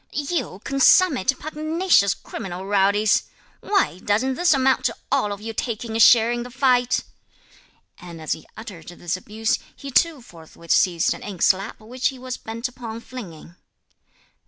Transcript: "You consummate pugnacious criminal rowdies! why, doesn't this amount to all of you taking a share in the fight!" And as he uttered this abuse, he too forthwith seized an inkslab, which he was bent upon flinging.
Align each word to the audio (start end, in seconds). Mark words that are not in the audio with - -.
"You 0.13 0.59
consummate 0.63 1.37
pugnacious 1.37 2.15
criminal 2.15 2.65
rowdies! 2.65 3.25
why, 3.59 3.99
doesn't 3.99 4.33
this 4.33 4.51
amount 4.51 4.83
to 4.85 4.95
all 5.11 5.31
of 5.31 5.41
you 5.41 5.53
taking 5.53 5.95
a 5.95 5.99
share 5.99 6.31
in 6.31 6.41
the 6.41 6.49
fight!" 6.49 7.03
And 7.99 8.19
as 8.19 8.31
he 8.31 8.47
uttered 8.57 8.87
this 8.87 9.15
abuse, 9.15 9.59
he 9.75 9.91
too 9.91 10.23
forthwith 10.23 10.71
seized 10.71 11.13
an 11.13 11.21
inkslab, 11.21 11.79
which 11.79 12.07
he 12.07 12.17
was 12.17 12.35
bent 12.35 12.67
upon 12.67 12.99
flinging. 13.01 13.57